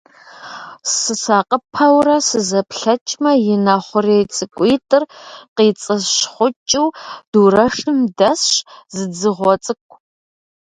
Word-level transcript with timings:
Сысакъыпэурэ 0.93 2.17
сызэплъэкӀмэ, 2.27 3.31
и 3.53 3.55
нэ 3.65 3.75
хъурей 3.85 4.23
цӀыкӀуитӀыр 4.35 5.03
къицӀыщхъукӀыу, 5.55 6.87
дурэшым 7.31 7.97
дэсщ 8.17 8.53
зы 8.95 9.05
дзыгъуэ 9.11 9.53
цӀыкӀу. 9.63 9.97